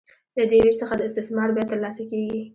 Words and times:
له 0.37 0.43
دې 0.51 0.57
وېش 0.63 0.75
څخه 0.81 0.93
د 0.97 1.01
استثمار 1.09 1.49
بیه 1.55 1.65
ترلاسه 1.71 2.03
کېږي 2.11 2.41